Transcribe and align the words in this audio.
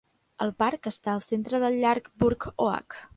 El 0.45 0.53
parc 0.63 0.89
està 0.91 1.13
al 1.13 1.21
centre 1.25 1.61
del 1.65 1.77
llac 1.85 2.13
Burr 2.25 2.53
Oak. 2.69 2.99